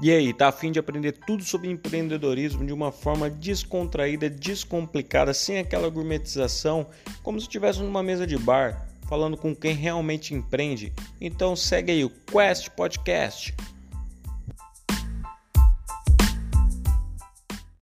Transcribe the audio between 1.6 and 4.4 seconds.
empreendedorismo de uma forma descontraída,